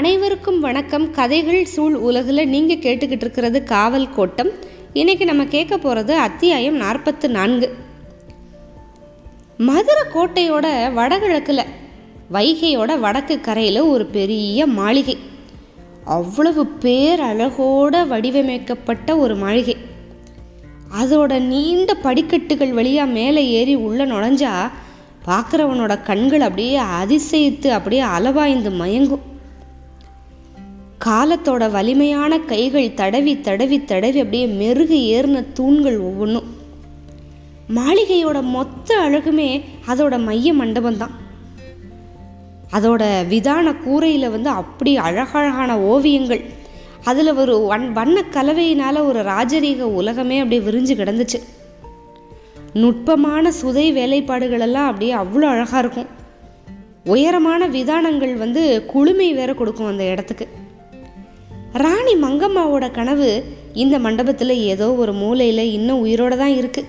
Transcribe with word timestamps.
அனைவருக்கும் 0.00 0.60
வணக்கம். 0.60 1.10
கதைகள் 1.10 1.64
சூழ் 1.64 1.94
உலகில் 1.94 2.48
நீங்கள் 2.48 2.76
கேட்டுக்கிட்டு 2.76 3.20
இருக்கிறது 3.20 3.62
காவல் 3.62 4.14
கோட்டம். 4.14 4.50
இன்னைக்கு 4.92 5.24
நம்ம 5.24 5.44
கேட்க 5.44 5.78
போகிறது 5.78 6.14
அத்தியாயம் 6.14 6.76
நாற்பத்து 6.76 7.28
நான்கு. 7.28 7.76
மதுரை 9.56 10.02
கோட்டையோட 10.14 10.92
வடகிழக்கில் 10.92 11.64
வைகையோட 12.32 12.98
வடக்கு 12.98 13.40
கரையில் 13.40 13.80
ஒரு 13.80 14.06
பெரிய 14.06 14.66
மாளிகை. 14.66 15.18
அவ்வளவு 16.04 16.66
பேரழகோட 16.80 18.06
வடிவமைக்கப்பட்ட 18.06 19.16
ஒரு 19.16 19.36
மாளிகை. 19.36 19.76
அதோட 21.02 21.40
நீண்ட 21.40 21.94
படிக்கட்டுகள் 21.94 22.72
வழியாக 22.72 23.10
மேலே 23.10 23.48
ஏறி 23.48 23.74
உள்ள 23.74 24.06
நுழைஞ்சா 24.06 24.70
பார்க்குறவனோட 25.26 26.02
கண்கள் 26.02 26.40
அப்படியே 26.40 26.78
அதிசயித்து 26.78 27.68
அப்படியே 27.68 28.02
அளவாய்ந்து 28.02 28.70
மயங்கும். 28.70 29.28
காலத்தோட 31.04 31.70
வலிமையான 31.70 32.38
கைகள் 32.38 32.94
தடவி 32.94 33.40
தடவி 33.40 33.84
தடவி 33.84 34.18
அப்படியே 34.18 34.46
மெருகு 34.46 34.96
ஏறின 34.96 35.52
தூண்கள் 35.52 35.98
ஒவ்வொன்றும். 35.98 36.48
மாளிகையோட 37.74 38.42
மொத்த 38.42 38.96
அழகுமே 38.96 39.62
அதோட 39.86 40.22
மைய 40.24 40.54
மண்டபம்தான் 40.54 41.14
அதோட 42.72 43.26
விதான 43.28 43.74
கூரையில் 43.74 44.30
வந்து 44.30 44.50
அப்படி 44.50 44.96
அழகழகான 44.96 45.80
ஓவியங்கள். 45.80 46.42
அதில் 47.04 47.32
ஒரு 47.34 47.60
வன் 47.60 47.92
வண்ண 47.92 48.24
கலவையினால் 48.30 49.06
ஒரு 49.06 49.22
ராஜரீக 49.22 49.80
உலகமே 49.80 50.38
அப்படியே 50.38 50.68
விரிஞ்சு 50.68 50.96
கிடந்துச்சு. 50.96 51.42
நுட்பமான 52.74 53.52
சுதை 53.52 53.92
வேலைப்பாடுகளெல்லாம் 53.92 54.86
அப்படியே 54.86 55.14
அவ்வளோ 55.14 55.46
அழகாக 55.54 55.78
இருக்கும். 55.78 56.06
உயரமான 57.04 57.66
விதானங்கள் 57.66 58.34
வந்து 58.34 58.84
குளுமை 58.94 59.34
வேற 59.34 59.54
கொடுக்கும் 59.54 59.86
அந்த 59.86 60.04
இடத்துக்கு. 60.04 60.49
ராணி 61.72 62.14
மங்கம்மாவோட 62.22 62.90
கனவு 62.90 63.28
இந்த 63.74 63.98
மண்டபத்தில் 63.98 64.54
ஏதோ 64.72 64.86
ஒரு 64.92 65.12
மூலையில் 65.12 65.72
இன்னும் 65.72 66.06
உயிரோட 66.06 66.36
தான் 66.36 66.54
இருக்கு. 66.60 66.82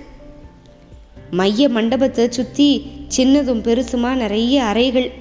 மைய 1.38 1.68
மண்டபத்தை 1.68 2.28
சுற்றி 2.28 2.66
சின்னதும் 3.16 3.62
பெருசுமா 3.66 4.14
நிறைய 4.14 4.64
அறைகள். 4.64 5.12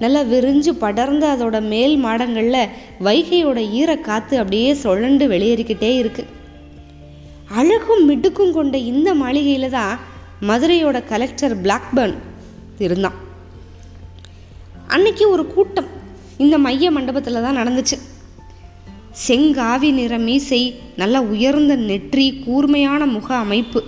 நல்லா 0.00 0.22
விரிஞ்சு 0.22 0.72
படர்ந்து 0.84 1.26
அதோட 1.26 1.60
மேல் 1.72 1.94
மாடங்களில் 1.96 2.72
வைகையோட 3.06 3.60
ஈரக்காத்து 3.80 4.34
அப்படியே 4.42 4.72
சுழண்டு 4.82 5.26
வெளியேறிக்கிட்டே 5.34 5.96
இருக்கு. 5.98 6.24
அழகும் 7.60 8.04
மிடுக்கும் 8.04 8.52
கொண்ட 8.52 8.76
இந்த 8.92 9.14
மாளிகையில் 9.14 9.74
தான் 9.78 9.94
மதுரையோட 10.50 11.04
கலெக்டர் 11.12 11.60
பிளாக்பர்ன் 11.60 12.16
இருந்தான். 12.78 13.16
அன்னைக்கு 14.88 15.30
ஒரு 15.30 15.46
கூட்டம் 15.46 15.88
இந்த 16.38 16.58
மைய 16.58 16.90
மண்டபத்தில் 16.90 17.44
தான் 17.46 17.58
நடந்துச்சு. 17.62 17.98
செங்காவி 19.24 19.90
நிற 19.90 20.18
மீசை 20.18 20.80
நல்ல 20.96 21.22
உயர்ந்த 21.22 21.76
நெற்றி 21.76 22.42
கூர்மையான 22.46 23.06
முக 23.06 23.36
அமைப்பு. 23.36 23.82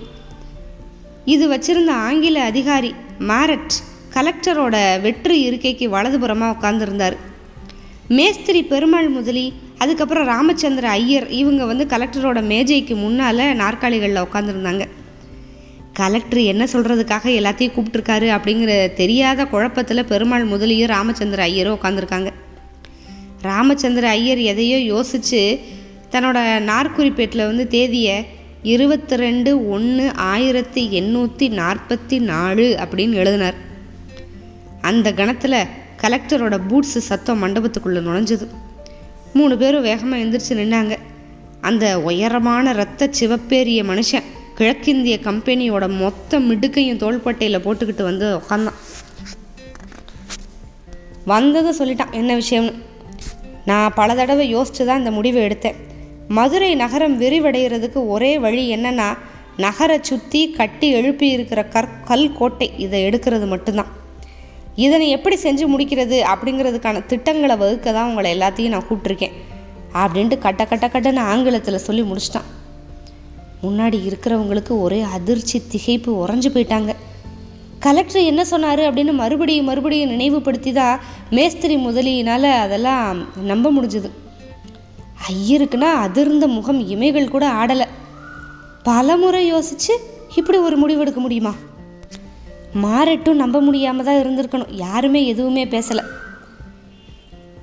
இது 1.24 1.48
வச்சிருந்த 1.48 1.88
ஆங்கில 1.88 2.44
அதிகாரி 2.44 2.94
மேரட் 3.20 3.74
கலெக்டரோட 4.14 5.00
வெற்று 5.00 5.40
இருக்கைக்கு 5.40 5.90
வலதுபுறமாக 5.90 6.56
உட்காந்துருந்தார் 6.58 7.16
மேஸ்திரி 8.08 8.62
பெருமாள் 8.62 9.08
முதலி 9.08 9.52
அதுக்கப்புறம் 9.78 10.26
ராமச்சந்திர 10.26 10.88
ஐயர் 10.88 11.30
இவங்க 11.30 11.64
வந்து 11.64 11.84
கலெக்டரோட 11.84 12.42
மேஜைக்கு 12.42 12.96
முன்னால் 12.96 13.54
நாற்காலிகளில் 13.54 14.24
உட்காந்துருந்தாங்க 14.24 14.88
கலெக்டர் 15.92 16.38
என்ன 16.38 16.64
சொல்கிறதுக்காக 16.64 17.26
எல்லாத்தையும் 17.30 17.74
கூப்பிட்டுருக்காரு 17.74 18.28
அப்படிங்கிற 18.28 18.94
தெரியாத 18.94 19.44
குழப்பத்தில் 19.44 20.04
பெருமாள் 20.04 20.44
முதலியும் 20.44 20.90
ராமச்சந்திர 20.90 21.42
ஐயரும் 21.42 21.78
உட்காந்துருக்காங்க 21.82 22.32
ராமச்சந்திர 23.42 24.08
ஐயர் 24.08 24.38
எதையோ 24.38 24.78
யோசித்து 24.78 25.58
தன்னோட 26.10 26.60
நாற்குறிப்பேட்டில் 26.60 27.46
வந்து 27.46 27.68
தேதியை 27.68 28.26
இருபத்தி 28.62 29.16
ரெண்டு 29.16 29.68
ஒன்று 29.68 30.14
ஆயிரத்தி 30.14 31.00
எண்ணூற்றி 31.00 31.60
நாற்பத்தி 31.60 32.20
நாலு 32.20 32.78
அப்படின்னு 32.78 33.12
எழுதினார். 33.12 33.54
அந்த 34.80 35.12
கணத்தில் 35.12 35.64
கலெக்டரோட 36.02 36.60
பூட்ஸு 36.68 37.00
சத்தம் 37.08 37.42
மண்டபத்துக்குள்ளே 37.42 37.98
நுழைஞ்சது. 38.00 38.46
மூணு 39.34 39.58
பேரும் 39.58 39.82
வேகமாக 39.82 40.22
எந்திரிச்சு 40.22 40.52
நின்னாங்க. 40.52 40.96
அந்த 41.60 42.00
உயரமான 42.00 42.70
இரத்த 42.70 43.10
சிவப்பேரிய 43.20 43.84
மனுஷன் 43.84 44.22
கிழக்கிந்திய 44.54 45.18
கம்பெனியோட 45.22 45.98
மொத்த 45.98 46.40
மிடுக்கையும் 46.40 46.96
தோள்பட்டையில் 46.96 47.60
போட்டுக்கிட்டு 47.60 48.02
வந்து 48.02 48.36
உக்காந்தான். 48.36 48.72
வந்ததை 51.24 51.72
சொல்லிட்டான் 51.78 52.12
என்ன 52.12 52.36
விஷயம்னு. 52.36 52.72
நான் 53.68 53.94
பல 53.98 54.14
தடவை 54.20 54.46
யோசித்து 54.56 54.82
தான் 54.88 55.00
இந்த 55.02 55.12
முடிவை 55.18 55.40
எடுத்தேன். 55.48 55.78
மதுரை 56.36 56.70
நகரம் 56.82 57.14
விரிவடைகிறதுக்கு 57.22 58.00
ஒரே 58.14 58.32
வழி 58.44 58.64
என்னன்னா 58.76 59.08
நகரை 59.64 59.96
சுற்றி 60.08 60.40
கட்டி 60.58 60.88
எழுப்பி 60.98 61.26
இருக்கிற 61.36 61.60
கற் 61.74 61.94
கல் 62.08 62.26
கோட்டை 62.38 62.68
இதை 62.84 62.98
எடுக்கிறது 63.08 63.46
மட்டும்தான். 63.52 63.90
இதனை 64.84 65.06
எப்படி 65.16 65.36
செஞ்சு 65.44 65.64
முடிக்கிறது 65.72 66.18
அப்படிங்கிறதுக்கான 66.32 67.02
திட்டங்களை 67.12 67.54
வகுக்க 67.62 67.92
தான் 67.96 68.08
உங்களை 68.10 68.30
எல்லாத்தையும் 68.36 68.74
நான் 68.74 68.86
கூப்பிட்ருக்கேன் 68.90 69.34
அப்படின்ட்டு 70.02 70.36
கட்ட 70.44 70.62
கட்ட 70.70 70.86
கட்டன்னு 70.92 71.22
ஆங்கிலத்தில் 71.32 71.84
சொல்லி 71.86 72.02
முடிச்சிட்டான். 72.10 72.48
முன்னாடி 73.64 73.98
இருக்கிறவங்களுக்கு 74.08 74.74
ஒரே 74.86 75.00
அதிர்ச்சி 75.16 75.58
திகைப்பு 75.72 76.10
உறைஞ்சு 76.22 76.50
போயிட்டாங்க. 76.56 76.92
கலெக்டர் 77.78 78.22
என்ன 78.22 78.44
சொன்னார் 78.44 78.78
அப்படின்னு 78.78 79.12
மறுபடியும் 79.12 79.64
மறுபடியும் 79.64 80.08
நினைவுபடுத்தி 80.08 80.72
தான் 80.72 81.00
மேஸ்திரி 81.30 81.76
முதலியினால் 81.76 82.50
அதெல்லாம் 82.52 83.18
நம்ப 83.42 83.72
முடிஞ்சுது. 83.72 84.10
ஐயருக்குன்னா 85.32 85.90
அதிர்ந்த 86.06 86.46
முகம் 86.46 86.90
இமைகள் 86.90 87.30
கூட 87.30 87.48
ஆடலை. 87.48 87.84
பல 88.82 89.16
முறை 89.16 89.54
யோசிச்சு 89.54 89.94
இப்படி 90.36 90.58
ஒரு 90.58 90.76
முடிவெடுக்க 90.78 91.14
முடியுமா? 91.14 91.54
மாறட்டும் 92.82 93.42
நம்ப 93.42 93.60
முடியாமல் 93.60 94.04
தான் 94.04 94.14
இருந்திருக்கணும். 94.14 94.70
யாருமே 94.70 95.26
எதுவுமே 95.26 95.64
பேசலை. 95.64 96.04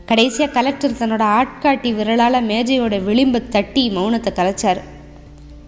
கடைசியாக 0.05 0.51
கலெக்டர் 0.51 0.91
தன்னோட 0.91 1.23
ஆட்காட்டி 1.37 1.95
விரலால் 1.95 2.47
மேஜையோட 2.47 3.03
விளிம்பை 3.03 3.49
தட்டி 3.49 3.89
மௌனத்தை 3.89 4.33
கலைச்சார். 4.33 4.81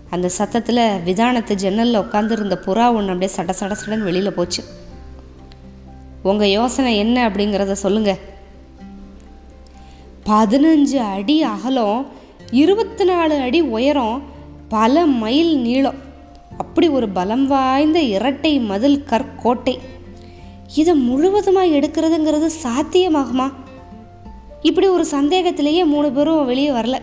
அந்த 0.10 0.30
சத்தத்தில் 0.30 1.00
விதானத்து 1.06 1.54
ஜன்னலில் 1.54 2.00
உட்காந்துருந்த 2.00 2.58
புறா 2.66 2.94
ஒன்று 2.94 3.14
அப்படியே 3.14 3.36
சட 3.36 3.54
சட 3.60 3.76
சடன்னு 3.86 4.04
வெளியில் 4.04 4.34
போச்சு. 4.34 4.64
உங்கள் 6.24 6.50
யோசனை 6.50 6.98
என்ன 6.98 7.30
அப்படிங்கிறத 7.30 7.72
சொல்லுங்க. 7.72 8.18
பதினஞ்சு 10.26 10.96
அடி 10.96 11.44
அகலம் 11.44 12.06
இருபத்தி 12.52 13.04
நாலு 13.04 13.40
அடி 13.40 13.62
உயரம் 13.62 14.22
பல 14.70 15.06
மைல் 15.06 15.58
நீளம். 15.58 15.96
அப்படி 16.58 16.88
ஒரு 16.88 17.10
பலம் 17.10 17.48
வாய்ந்த 17.48 18.02
இரட்டை 18.02 18.60
மதில் 18.60 19.04
கற்கோட்டை. 19.04 19.80
இதை 20.76 20.94
முழுவதுமாக 20.94 21.66
எடுக்கிறதுங்கிறது 21.66 22.50
சாத்தியமாகுமா? 22.64 23.52
இப்படி 24.62 24.88
ஒரு 24.88 25.06
சந்தேகத்திலேயே 25.12 25.86
மூணு 25.86 26.12
பேரும் 26.12 26.46
வெளியே 26.46 26.70
வரல. 26.70 27.02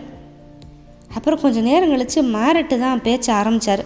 அப்புறம் 1.15 1.41
கொஞ்சம் 1.41 1.63
நேரம் 1.63 1.89
கழித்து 1.89 2.21
மாரட்டு 2.23 2.77
தான் 2.79 3.03
பேச்ச 3.03 3.31
ஆரம்பித்தார் 3.33 3.83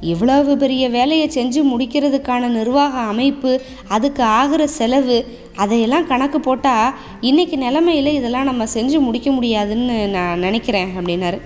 இவ்வளவு 0.00 0.56
பெரிய 0.56 0.88
வேலையை 0.88 1.26
செஞ்சு 1.34 1.60
முடிக்கிறதுக்கான 1.70 2.48
நிர்வாக 2.48 2.98
அமைப்பு 3.12 3.62
அதுக்கு 3.88 4.22
ஆகிற 4.22 4.66
செலவு 4.66 5.16
அதையெல்லாம் 5.56 6.06
கணக்கு 6.06 6.40
போட்டால் 6.40 6.94
இன்றைக்கி 7.20 7.56
நிலமையில 7.64 8.12
இதெல்லாம் 8.12 8.44
நம்ம 8.44 8.64
செஞ்சு 8.74 8.98
முடிக்க 9.00 9.30
முடியாதுன்னு 9.30 9.96
நான் 10.08 10.38
நினைக்கிறேன் 10.38 10.90
அப்படின்னாரு. 10.98 11.38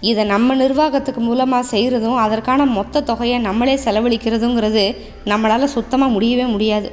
இதை 0.00 0.24
நம்ம 0.24 0.54
நிர்வாகத்துக்கு 0.54 1.20
மூலமாக 1.20 1.76
செய்கிறதும் 1.76 2.22
அதற்கான 2.24 2.66
மொத்த 2.66 3.00
தொகையை 3.00 3.38
நம்மளே 3.38 3.74
செலவழிக்கிறதுங்கிறது 3.84 4.96
நம்மளால் 5.26 5.74
சுத்தமாக 5.76 6.12
முடியவே 6.12 6.44
முடியாது. 6.44 6.90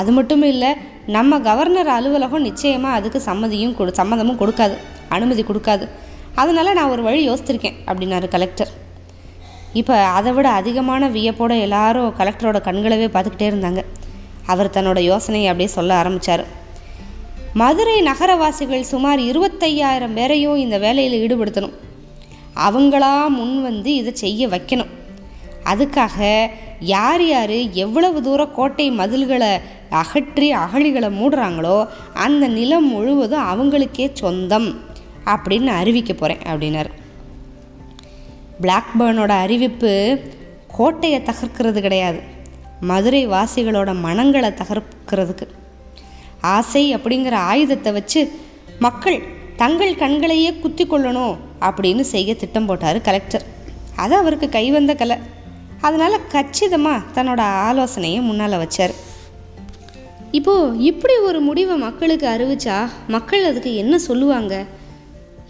அது 0.00 0.10
மட்டும் 0.18 0.44
இல்லை 0.52 0.70
நம்ம 1.16 1.38
கவர்னர் 1.48 1.90
அலுவலகம் 1.96 2.46
நிச்சயமாக 2.48 2.98
அதுக்கு 2.98 3.18
சம்மதியும் 3.28 3.74
கொடு 3.78 3.92
சம்மதமும் 4.00 4.40
கொடுக்காது 4.42 4.76
அனுமதி 5.16 5.42
கொடுக்காது. 5.48 5.84
அதனால் 6.42 6.76
நான் 6.78 6.92
ஒரு 6.94 7.02
வழி 7.08 7.20
யோசித்திருக்கேன் 7.28 7.78
அப்படின்னாரு 7.88 8.28
கலெக்டர் 8.34 8.72
இப்போ 9.80 9.94
அதை 10.18 10.30
விட 10.36 10.48
அதிகமான 10.60 11.08
வியப்போட 11.16 11.52
எல்லாரும் 11.66 12.10
கலெக்டரோட 12.20 12.58
கண்களவே 12.68 13.06
பார்த்துக்கிட்டே 13.14 13.46
இருந்தாங்க. 13.50 13.82
அவர் 14.52 14.74
தன்னோட 14.76 15.00
யோசனையை 15.10 15.48
அப்படியே 15.50 15.70
சொல்ல 15.76 15.92
ஆரம்பித்தார் 16.00 16.44
மதுரை 17.60 17.96
நகரவாசிகள் 18.08 18.90
சுமார் 18.90 19.20
இருபத்தையாயிரம் 19.30 20.16
பேரையும் 20.18 20.60
இந்த 20.64 20.76
வேலையில் 20.84 21.20
ஈடுபடுத்தணும். 21.24 21.76
அவங்களா 22.66 23.14
முன் 23.38 23.54
வந்து 23.68 23.90
இதை 24.00 24.12
செய்ய 24.22 24.48
வைக்கணும். 24.54 24.91
அதுக்காக 25.72 26.48
யார் 26.80 27.24
யார் 27.26 27.50
எவ்வளவு 27.50 28.22
தூரம் 28.22 28.54
கோட்டை 28.54 28.90
மதில்களை 28.90 29.60
அகற்றி 29.90 30.54
அகழிகளை 30.54 31.08
மூடுறாங்களோ 31.20 31.88
அந்த 32.14 32.48
நிலம் 32.48 32.88
முழுவதும் 32.88 33.46
அவங்களுக்கே 33.50 34.10
சொந்தம் 34.12 34.80
அப்படின்னு 35.24 35.66
அறிவிக்க 35.66 36.12
போகிறேன் 36.12 36.46
அப்படின்னார். 36.52 36.90
பிளாக்பேர்னோட 38.62 39.28
அறிவிப்பு 39.28 40.20
கோட்டையை 40.76 41.20
தகர்க்கிறது 41.20 41.80
கிடையாது. 41.80 42.20
மதுரை 42.80 43.28
வாசிகளோட 43.28 44.00
மனங்களை 44.00 44.50
தகர்க்கிறதுக்கு. 44.50 45.46
ஆசை 46.40 46.96
அப்படிங்கிற 46.96 47.32
ஆயுதத்தை 47.32 47.92
வச்சு 47.92 48.20
மக்கள் 48.78 49.22
தங்கள் 49.56 49.94
கண்களையே 49.94 50.54
குத்தி 50.54 50.84
கொள்ளணும் 50.86 51.36
அப்படின்னு 51.60 52.00
செய்ய 52.00 52.34
திட்டம் 52.34 52.66
போட்டார் 52.66 53.00
கலெக்டர். 53.00 53.44
அது 53.96 54.14
அவருக்கு 54.16 54.48
கைவந்த 54.48 54.94
கலை. 54.94 55.16
அதனால் 55.86 56.24
கச்சிதமாக 56.34 57.06
தன்னோட 57.16 57.40
ஆலோசனையை 57.68 58.20
முன்னால் 58.28 58.60
வச்சார். 58.62 58.94
இப்போது 60.38 60.76
இப்படி 60.90 61.14
ஒரு 61.28 61.40
முடிவை 61.46 61.74
மக்களுக்கு 61.86 62.26
அறிவிச்சா 62.34 62.76
மக்கள் 63.14 63.48
அதுக்கு 63.48 63.70
என்ன 63.82 63.94
சொல்லுவாங்க? 64.08 64.54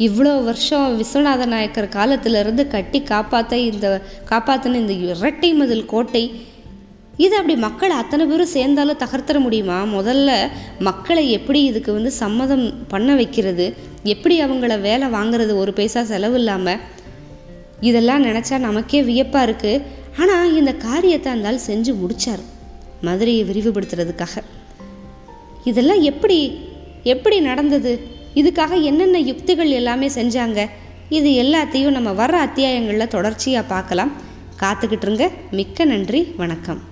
இவ்வளோ 0.06 0.32
வருஷம் 0.46 0.86
விஸ்வநாத 1.00 1.42
நாயக்கர் 1.52 1.94
காலத்திலிருந்து 1.96 2.62
கட்டி 2.74 3.00
காப்பாற்ற 3.10 3.58
இந்த 3.68 3.86
காப்பாற்றின 4.30 4.80
இந்த 4.84 4.94
இரட்டை 5.10 5.50
மதில் 5.60 5.90
கோட்டை 5.92 6.24
இது 7.24 7.34
அப்படி 7.38 7.54
மக்கள் 7.64 7.98
அத்தனை 8.00 8.24
பேரும் 8.26 8.52
சேர்ந்தாலும் 8.56 9.00
தகர்த்தர 9.02 9.38
முடியுமா? 9.46 9.78
முதல்ல 9.96 10.30
மக்களை 10.88 11.24
எப்படி 11.38 11.60
இதுக்கு 11.70 11.90
வந்து 11.92 12.12
சம்மதம் 12.22 12.66
பண்ண 12.92 13.14
வைக்கிறது? 13.14 13.66
எப்படி 14.14 14.36
அவங்கள 14.44 14.80
வேலை 14.88 15.08
வாங்குறது? 15.16 15.54
ஒரு 15.62 15.72
பைசா 15.72 16.02
செலவு 16.12 16.38
இல்லாமல் 16.42 16.80
இதெல்லாம் 17.88 18.24
நினச்சா 18.28 18.58
நமக்கே 18.68 19.02
வியப்பாக 19.10 19.46
இருக்குது 19.48 19.84
ஆனால் 20.18 20.54
இந்த 20.54 20.74
காரியத்தை 20.74 21.32
அந்தால் 21.32 21.60
செஞ்சு 21.66 21.94
முடித்தார் 21.96 22.38
மதுரையை 23.00 23.44
விரிவுபடுத்துறதுக்காக. 23.44 24.42
இதெல்லாம் 25.64 26.00
எப்படி 26.00 26.58
எப்படி 27.02 27.40
நடந்தது? 27.40 28.00
இதுக்காக 28.34 28.82
என்னென்ன 28.82 29.18
யுக்திகள் 29.18 29.70
எல்லாமே 29.70 30.08
செஞ்சாங்க? 30.08 30.68
இது 31.08 31.30
எல்லாத்தையும் 31.30 31.90
நம்ம 31.90 32.26
வர்ற 32.26 32.30
அத்தியாயங்களில் 32.30 33.08
தொடர்ச்சியாக 33.08 33.66
பார்க்கலாம். 33.66 34.12
காத்துக்கிட்டுருங்க 34.60 35.30
மிக்க 35.50 35.84
நன்றி. 35.84 36.22
வணக்கம். 36.36 36.91